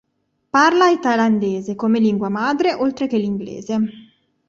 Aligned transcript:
Parla 0.49 0.89
il 0.89 0.97
thailandese 0.97 1.75
come 1.75 1.99
lingua 1.99 2.27
madre, 2.29 2.73
oltre 2.73 3.05
che 3.05 3.19
l'inglese. 3.19 3.79